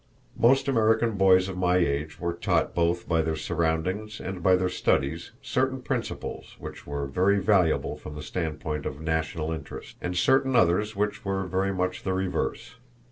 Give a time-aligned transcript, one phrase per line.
[0.35, 4.67] Most American boys of my age were taught both by their surroundings and by their
[4.67, 10.55] studies certain principles which were very valuable from the standpoint of National interest, and certain
[10.55, 12.77] others which were very much the reverse.